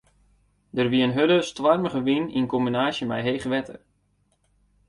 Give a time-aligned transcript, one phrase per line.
[0.71, 3.79] Der wie in hurde, stoarmige wyn yn kombinaasje mei heech wetter.